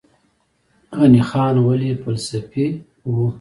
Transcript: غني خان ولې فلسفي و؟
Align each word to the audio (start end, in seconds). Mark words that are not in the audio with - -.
غني 0.97 1.21
خان 1.29 1.55
ولې 1.67 1.91
فلسفي 2.01 2.67
و؟ 3.11 3.15